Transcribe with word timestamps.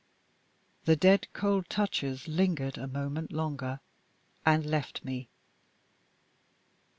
The 0.85 0.95
dead 0.95 1.27
cold 1.31 1.69
touches 1.69 2.27
lingered 2.27 2.75
a 2.75 2.87
moment 2.87 3.31
longer 3.31 3.81
and 4.43 4.65
left 4.65 5.05
me. 5.05 5.29